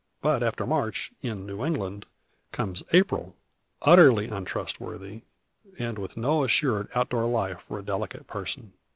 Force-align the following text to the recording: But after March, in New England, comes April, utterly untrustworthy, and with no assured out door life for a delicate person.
But 0.19 0.41
after 0.41 0.65
March, 0.65 1.11
in 1.21 1.45
New 1.45 1.63
England, 1.63 2.07
comes 2.51 2.81
April, 2.91 3.35
utterly 3.83 4.25
untrustworthy, 4.27 5.21
and 5.77 5.99
with 5.99 6.17
no 6.17 6.43
assured 6.43 6.89
out 6.95 7.09
door 7.11 7.25
life 7.27 7.59
for 7.61 7.77
a 7.77 7.83
delicate 7.85 8.25
person. 8.25 8.73